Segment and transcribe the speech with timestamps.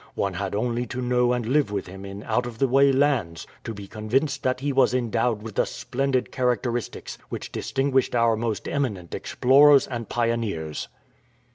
[0.15, 3.45] One had only to know and live with him in out of the way lands
[3.63, 8.67] to be convinced that he was endowed with the splendid characteristics which distinguished our most
[8.67, 10.87] eminent explorers and pioneers."